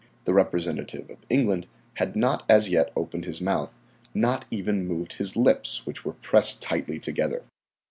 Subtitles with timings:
[0.25, 1.67] The representative of England
[1.97, 3.75] had not as yet opened his mouth,
[4.15, 7.43] not even moved his lips, which were pressed tightly together.